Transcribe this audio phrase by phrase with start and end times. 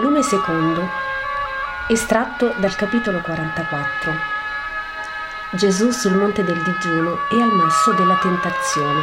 [0.00, 0.88] Volume secondo,
[1.88, 4.12] estratto dal capitolo 44.
[5.54, 9.02] Gesù sul monte del digiuno e al masso della tentazione.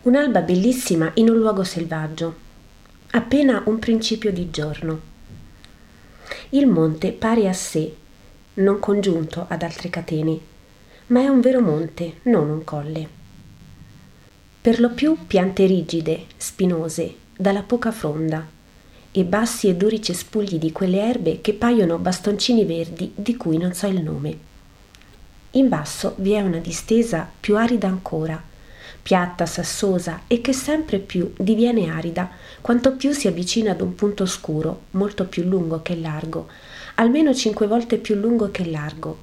[0.00, 2.34] Un'alba bellissima in un luogo selvaggio,
[3.10, 5.00] appena un principio di giorno.
[6.48, 7.96] Il monte pari a sé
[8.54, 10.38] non congiunto ad altre catene,
[11.06, 13.08] ma è un vero monte, non un colle.
[14.60, 18.46] Per lo più piante rigide, spinose, dalla poca fronda,
[19.10, 23.74] e bassi e duri cespugli di quelle erbe che paiono bastoncini verdi di cui non
[23.74, 24.50] so il nome.
[25.52, 28.42] In basso vi è una distesa più arida ancora,
[29.02, 34.24] piatta, sassosa e che sempre più diviene arida quanto più si avvicina ad un punto
[34.24, 36.48] scuro, molto più lungo che largo,
[36.96, 39.18] almeno cinque volte più lungo che largo,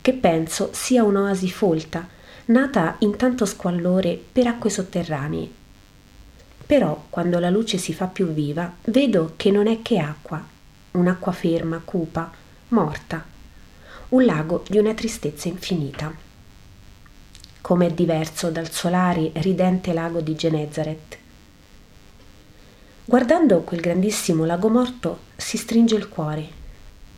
[0.00, 2.06] che penso sia un'oasi folta,
[2.46, 5.50] nata in tanto squallore per acque sotterranee.
[6.66, 10.42] Però, quando la luce si fa più viva, vedo che non è che acqua,
[10.92, 12.30] un'acqua ferma, cupa,
[12.68, 13.24] morta,
[14.10, 16.12] un lago di una tristezza infinita.
[17.60, 21.16] Com'è diverso dal solare ridente lago di Genezaret.
[23.04, 26.57] Guardando quel grandissimo lago morto si stringe il cuore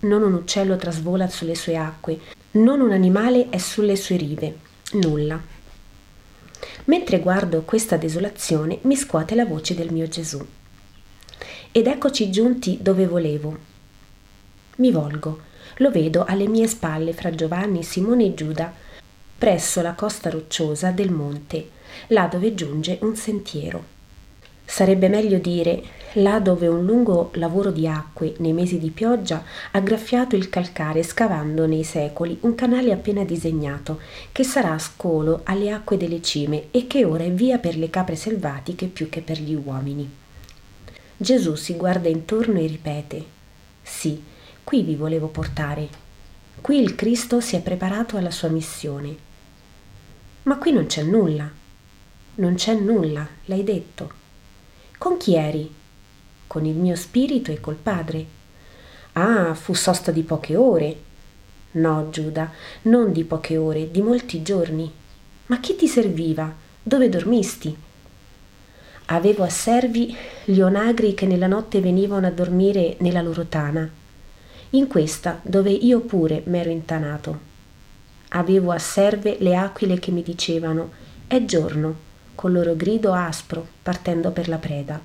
[0.01, 2.19] non un uccello trasvola sulle sue acque,
[2.53, 4.57] non un animale è sulle sue rive,
[4.93, 5.41] nulla.
[6.85, 10.45] Mentre guardo questa desolazione mi scuote la voce del mio Gesù.
[11.73, 13.57] Ed eccoci giunti dove volevo.
[14.77, 15.41] Mi volgo,
[15.77, 18.73] lo vedo alle mie spalle fra Giovanni, Simone e Giuda,
[19.39, 21.71] presso la costa rocciosa del monte,
[22.09, 24.00] là dove giunge un sentiero.
[24.71, 25.83] Sarebbe meglio dire
[26.13, 29.43] là dove un lungo lavoro di acque nei mesi di pioggia
[29.73, 33.99] ha graffiato il calcare scavando nei secoli un canale appena disegnato
[34.31, 38.15] che sarà scolo alle acque delle cime e che ora è via per le capre
[38.15, 40.09] selvatiche più che per gli uomini.
[41.17, 43.25] Gesù si guarda intorno e ripete
[43.83, 44.23] Sì,
[44.63, 45.89] qui vi volevo portare.
[46.61, 49.17] Qui il Cristo si è preparato alla sua missione.
[50.45, 51.51] Ma qui non c'è nulla.
[52.37, 54.20] Non c'è nulla, l'hai detto.
[55.01, 55.75] Con chi eri?
[56.47, 58.27] Con il mio spirito e col padre.
[59.15, 60.97] Ah, fu sosta di poche ore.
[61.71, 62.53] No, Giuda,
[62.83, 64.93] non di poche ore, di molti giorni.
[65.47, 66.55] Ma chi ti serviva?
[66.83, 67.75] Dove dormisti?
[69.07, 73.91] Avevo a servi gli onagri che nella notte venivano a dormire nella loro tana,
[74.69, 77.39] in questa dove io pure m'ero intanato.
[78.29, 80.93] Avevo a serve le aquile che mi dicevano
[81.27, 82.09] è giorno
[82.41, 84.99] col loro grido aspro, partendo per la preda.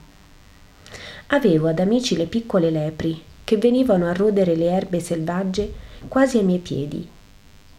[1.28, 5.74] Avevo ad amici le piccole lepri, che venivano a rodere le erbe selvagge
[6.07, 7.06] quasi ai miei piedi.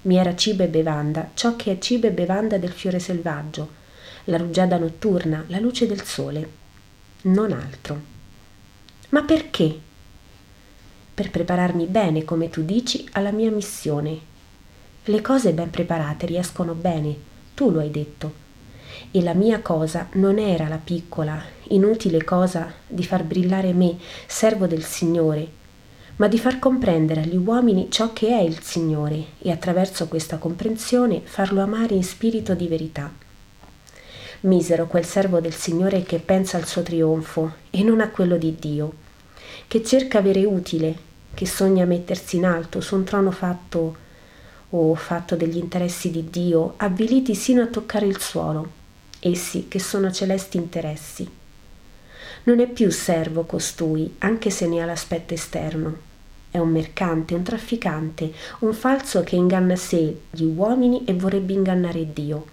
[0.02, 3.70] Mi era cibo e bevanda, ciò che è cibo e bevanda del fiore selvaggio,
[4.24, 6.50] la rugiada notturna, la luce del sole.
[7.22, 7.98] Non altro.
[9.08, 9.74] Ma perché?
[11.14, 14.18] Per prepararmi bene, come tu dici, alla mia missione.
[15.04, 17.16] Le cose ben preparate riescono bene,
[17.54, 18.44] tu lo hai detto
[19.16, 23.96] e la mia cosa non era la piccola, inutile cosa di far brillare me,
[24.26, 25.48] servo del Signore,
[26.16, 31.22] ma di far comprendere agli uomini ciò che è il Signore e attraverso questa comprensione
[31.24, 33.10] farlo amare in spirito di verità.
[34.40, 38.54] Misero quel servo del Signore che pensa al suo trionfo e non a quello di
[38.58, 38.92] Dio,
[39.66, 40.94] che cerca avere utile,
[41.32, 43.96] che sogna mettersi in alto su un trono fatto
[44.68, 48.84] o fatto degli interessi di Dio, avviliti sino a toccare il suolo
[49.30, 51.28] essi che sono celesti interessi.
[52.44, 56.04] Non è più servo costui, anche se ne ha l'aspetto esterno.
[56.50, 62.12] È un mercante, un trafficante, un falso che inganna sé, gli uomini e vorrebbe ingannare
[62.12, 62.46] Dio.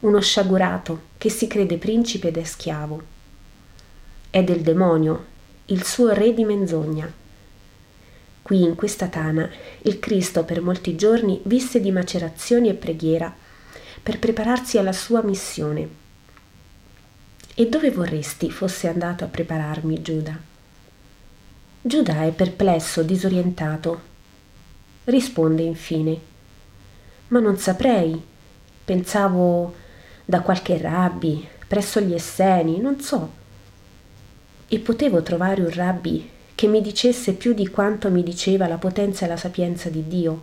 [0.00, 3.02] Uno sciagurato che si crede principe ed è schiavo.
[4.30, 5.24] È del demonio,
[5.66, 7.12] il suo re di menzogna.
[8.40, 9.48] Qui in questa tana
[9.82, 13.34] il Cristo per molti giorni visse di macerazioni e preghiera
[14.02, 16.00] per prepararsi alla sua missione.
[17.54, 20.38] E dove vorresti fosse andato a prepararmi Giuda?
[21.80, 24.10] Giuda è perplesso, disorientato.
[25.04, 26.18] Risponde infine,
[27.28, 28.20] ma non saprei.
[28.84, 29.74] Pensavo
[30.24, 33.30] da qualche rabbi, presso gli Esseni, non so.
[34.66, 39.24] E potevo trovare un rabbi che mi dicesse più di quanto mi diceva la potenza
[39.24, 40.42] e la sapienza di Dio.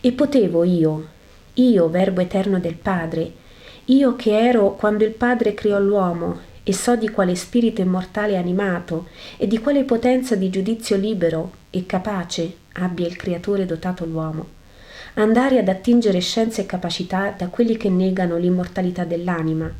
[0.00, 1.08] E potevo io,
[1.54, 3.32] io, Verbo eterno del Padre,
[3.86, 9.08] io che ero quando il Padre creò l'uomo e so di quale spirito immortale animato
[9.36, 14.46] e di quale potenza di giudizio libero e capace abbia il creatore dotato l'uomo,
[15.14, 19.70] andare ad attingere scienze e capacità da quelli che negano l'immortalità dell'anima,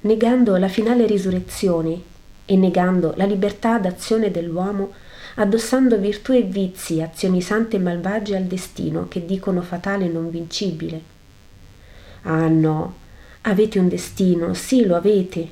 [0.00, 2.00] negando la finale risurrezione
[2.46, 4.92] e negando la libertà d'azione dell'uomo,
[5.40, 10.28] addossando virtù e vizi, azioni sante e malvagie al destino che dicono fatale e non
[10.28, 11.00] vincibile.
[12.22, 12.94] Ah no,
[13.42, 15.48] avete un destino, sì lo avete,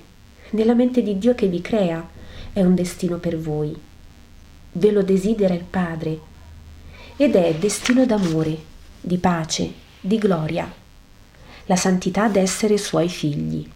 [0.50, 2.06] nella mente di Dio che vi crea
[2.52, 3.74] è un destino per voi.
[4.72, 6.18] Ve lo desidera il Padre
[7.16, 8.58] ed è destino d'amore,
[9.00, 10.70] di pace, di gloria,
[11.64, 13.66] la santità d'essere suoi figli.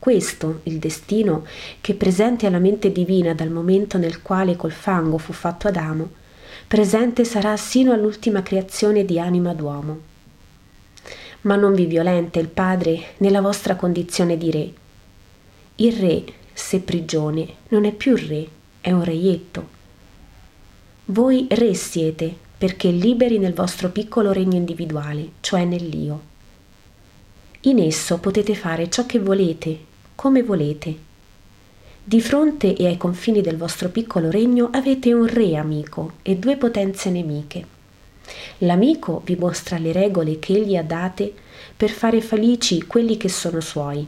[0.00, 1.44] Questo il destino
[1.82, 6.08] che presente alla mente divina dal momento nel quale col fango fu fatto Adamo,
[6.66, 10.00] presente sarà sino all'ultima creazione di anima d'uomo.
[11.42, 14.72] Ma non vi violenta il Padre nella vostra condizione di re.
[15.76, 16.24] Il re,
[16.54, 18.48] se prigione, non è più re,
[18.80, 19.68] è un reietto.
[21.04, 26.22] Voi re siete, perché liberi nel vostro piccolo regno individuale, cioè nell'io.
[27.62, 29.88] In esso potete fare ciò che volete
[30.20, 30.94] come volete.
[32.04, 36.58] Di fronte e ai confini del vostro piccolo regno avete un re amico e due
[36.58, 37.64] potenze nemiche.
[38.58, 41.32] L'amico vi mostra le regole che egli ha date
[41.74, 44.06] per fare felici quelli che sono suoi.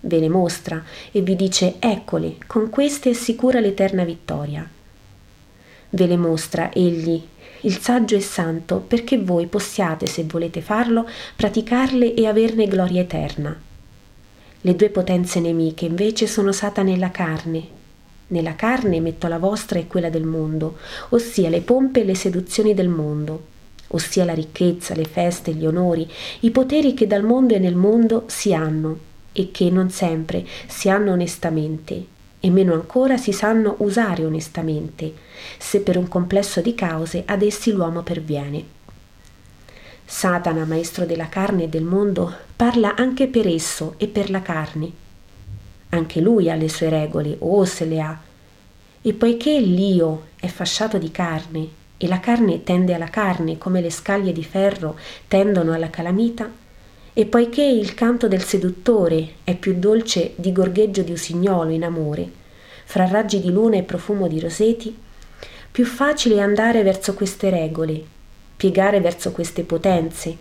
[0.00, 4.68] Ve le mostra e vi dice eccole, con queste assicura l'eterna vittoria.
[5.88, 7.18] Ve le mostra egli,
[7.62, 13.67] il saggio e santo, perché voi possiate, se volete farlo, praticarle e averne gloria eterna.
[14.60, 17.62] Le due potenze nemiche invece sono Satana e la carne.
[18.28, 20.78] Nella carne metto la vostra e quella del mondo,
[21.10, 23.44] ossia le pompe e le seduzioni del mondo,
[23.88, 26.10] ossia la ricchezza, le feste, gli onori,
[26.40, 28.98] i poteri che dal mondo e nel mondo si hanno
[29.32, 35.12] e che non sempre si hanno onestamente e meno ancora si sanno usare onestamente,
[35.56, 38.77] se per un complesso di cause ad essi l'uomo perviene.
[40.10, 44.90] Satana, maestro della carne e del mondo, parla anche per esso e per la carne.
[45.90, 48.18] Anche lui ha le sue regole, o se le ha.
[49.02, 51.68] E poiché l'io è fasciato di carne
[51.98, 56.50] e la carne tende alla carne come le scaglie di ferro tendono alla calamita,
[57.12, 62.32] e poiché il canto del seduttore è più dolce di gorgheggio di usignolo in amore,
[62.86, 64.96] fra raggi di luna e profumo di roseti,
[65.70, 68.16] più facile è andare verso queste regole
[68.58, 70.36] piegare verso queste potenze,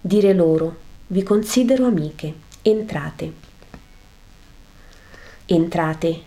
[0.00, 3.32] dire loro vi considero amiche, entrate.
[5.46, 6.22] Entrate.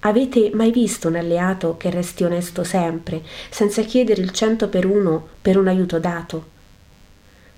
[0.00, 5.26] Avete mai visto un alleato che resti onesto sempre, senza chiedere il cento per uno
[5.42, 6.52] per un aiuto dato?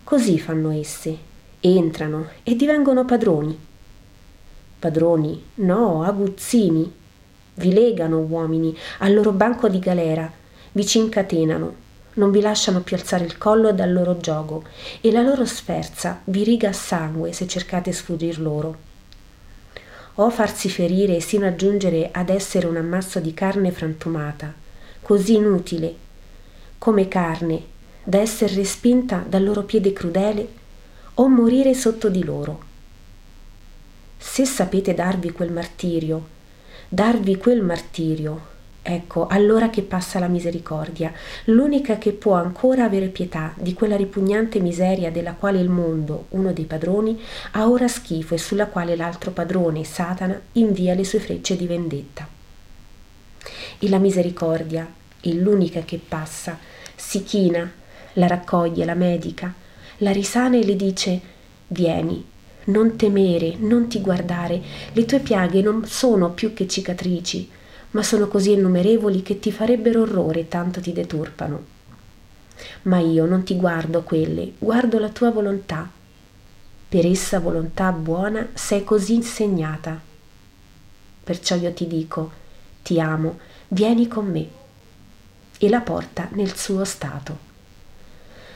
[0.02, 1.18] Così fanno esse,
[1.60, 3.58] entrano e divengono padroni.
[4.78, 6.90] Padroni, no, aguzzini.
[7.54, 10.32] Vi legano uomini al loro banco di galera,
[10.72, 11.84] vi ci incatenano,
[12.16, 14.64] non vi lasciano più alzare il collo dal loro gioco
[15.00, 18.84] e la loro sferza vi riga a sangue se cercate sfuggir loro.
[20.14, 24.52] O farsi ferire sino a giungere ad essere un ammasso di carne frantumata,
[25.02, 25.94] così inutile,
[26.78, 30.48] come carne, da essere respinta dal loro piede crudele,
[31.14, 32.62] o morire sotto di loro.
[34.16, 36.26] Se sapete darvi quel martirio,
[36.88, 38.54] darvi quel martirio,
[38.88, 41.12] Ecco, allora che passa la misericordia,
[41.46, 46.52] l'unica che può ancora avere pietà di quella ripugnante miseria della quale il mondo, uno
[46.52, 47.20] dei padroni,
[47.52, 52.28] ha ora schifo e sulla quale l'altro padrone, Satana, invia le sue frecce di vendetta.
[53.80, 54.88] E la misericordia,
[55.20, 56.56] è l'unica che passa,
[56.94, 57.68] si china,
[58.12, 59.52] la raccoglie, la medica,
[59.96, 61.20] la risana e le dice
[61.66, 62.24] Vieni,
[62.66, 64.62] non temere, non ti guardare,
[64.92, 67.50] le tue piaghe non sono più che cicatrici,
[67.96, 71.64] ma sono così innumerevoli che ti farebbero orrore tanto ti deturpano.
[72.82, 75.88] Ma io non ti guardo quelle, guardo la tua volontà.
[76.88, 79.98] Per essa volontà buona sei così insegnata.
[81.24, 82.30] Perciò io ti dico,
[82.82, 83.38] ti amo,
[83.68, 84.46] vieni con me.
[85.56, 87.38] E la porta nel suo stato.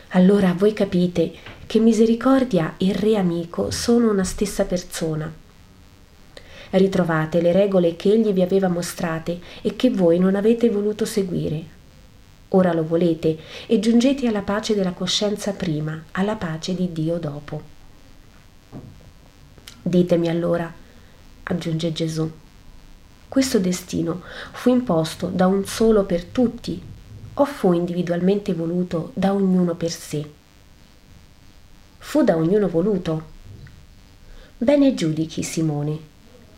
[0.09, 1.33] Allora voi capite
[1.65, 5.40] che misericordia e re amico sono una stessa persona
[6.71, 11.79] ritrovate le regole che egli vi aveva mostrate e che voi non avete voluto seguire.
[12.49, 17.63] Ora lo volete e giungete alla pace della coscienza prima, alla pace di Dio dopo.
[19.83, 20.73] Ditemi allora,
[21.45, 22.31] aggiunge Gesù,
[23.29, 24.23] questo destino
[24.53, 26.83] fu imposto da un solo per tutti
[27.35, 30.29] o fu individualmente voluto da ognuno per sé?
[31.99, 33.39] Fu da ognuno voluto.
[34.59, 36.10] Bene giudichi, Simone,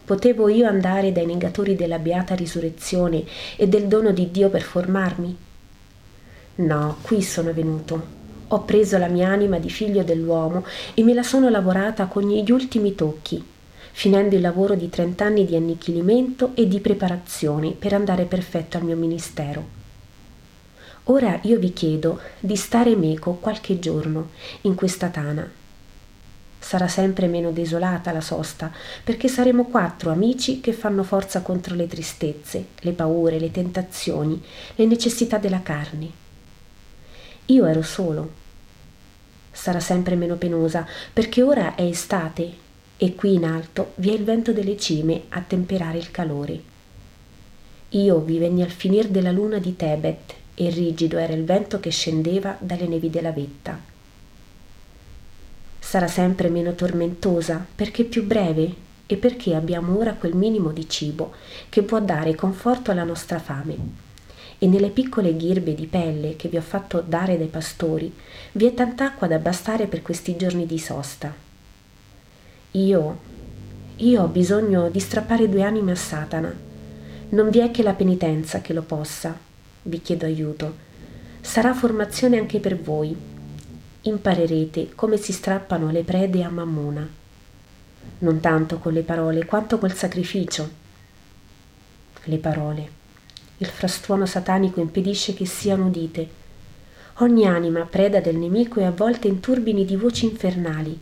[0.04, 3.24] Potevo io andare dai negatori della beata risurrezione
[3.56, 5.36] e del dono di Dio per formarmi?
[6.56, 8.20] No, qui sono venuto.
[8.48, 12.50] Ho preso la mia anima di figlio dell'uomo e me la sono lavorata con gli
[12.50, 13.42] ultimi tocchi,
[13.92, 18.96] finendo il lavoro di trent'anni di annichilimento e di preparazioni per andare perfetto al mio
[18.96, 19.80] ministero.
[21.04, 24.30] Ora io vi chiedo di stare meco qualche giorno
[24.62, 25.60] in questa tana.
[26.72, 28.72] Sarà sempre meno desolata la sosta,
[29.04, 34.42] perché saremo quattro amici che fanno forza contro le tristezze, le paure, le tentazioni,
[34.76, 36.08] le necessità della carne.
[37.44, 38.30] Io ero solo,
[39.50, 42.50] sarà sempre meno penosa, perché ora è estate
[42.96, 46.62] e qui in alto vi è il vento delle cime a temperare il calore.
[47.90, 51.90] Io vi venni al finir della luna di Tebet e rigido era il vento che
[51.90, 53.91] scendeva dalle nevi della vetta.
[55.92, 61.32] Sarà sempre meno tormentosa perché più breve e perché abbiamo ora quel minimo di cibo
[61.68, 63.76] che può dare conforto alla nostra fame
[64.56, 68.10] e nelle piccole ghirbe di pelle che vi ho fatto dare dai pastori
[68.52, 71.30] vi è tant'acqua da bastare per questi giorni di sosta.
[72.70, 73.18] Io,
[73.96, 76.56] io ho bisogno di strappare due anime a Satana.
[77.28, 79.38] Non vi è che la penitenza che lo possa.
[79.82, 80.74] Vi chiedo aiuto.
[81.42, 83.31] Sarà formazione anche per voi.
[84.02, 87.08] Imparerete come si strappano le prede a Mammona.
[88.18, 90.70] Non tanto con le parole quanto col sacrificio.
[92.24, 93.00] Le parole
[93.62, 96.40] il frastuono satanico impedisce che siano udite.
[97.18, 100.98] Ogni anima preda del nemico è avvolta in turbini di voci infernali.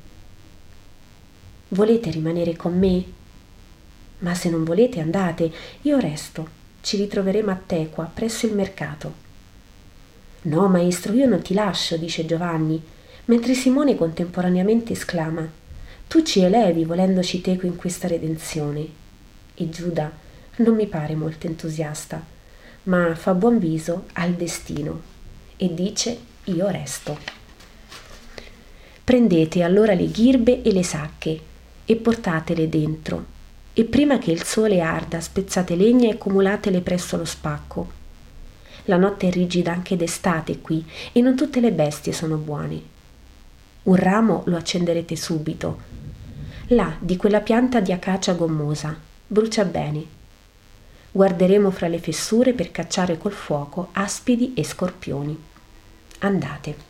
[1.68, 3.04] Volete rimanere con me?
[4.18, 5.50] Ma se non volete andate,
[5.82, 6.58] io resto.
[6.82, 9.28] Ci ritroveremo a Tequa, presso il mercato.
[10.42, 12.82] No, maestro, io non ti lascio, dice Giovanni,
[13.26, 15.48] mentre Simone contemporaneamente esclama
[16.08, 18.86] Tu ci elevi volendoci teco in questa redenzione.
[19.54, 20.10] E Giuda
[20.56, 22.38] non mi pare molto entusiasta
[22.84, 25.02] ma fa buon viso al destino
[25.56, 27.18] e dice io resto.
[29.04, 31.40] Prendete allora le ghirbe e le sacche
[31.84, 33.38] e portatele dentro
[33.74, 37.98] e prima che il sole arda spezzate legna e accumulatele presso lo spacco.
[38.84, 42.82] La notte è rigida anche d'estate qui e non tutte le bestie sono buone.
[43.84, 45.78] Un ramo lo accenderete subito.
[46.68, 48.96] Là, di quella pianta di acacia gommosa,
[49.26, 50.18] brucia bene
[51.12, 55.36] Guarderemo fra le fessure per cacciare col fuoco aspidi e scorpioni.
[56.20, 56.89] Andate.